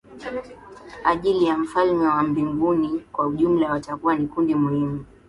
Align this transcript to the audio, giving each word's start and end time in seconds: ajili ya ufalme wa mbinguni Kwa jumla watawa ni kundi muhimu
ajili 1.03 1.45
ya 1.45 1.57
ufalme 1.57 2.07
wa 2.07 2.23
mbinguni 2.23 2.99
Kwa 3.11 3.31
jumla 3.31 3.71
watawa 3.71 4.15
ni 4.15 4.27
kundi 4.27 4.55
muhimu 4.55 5.05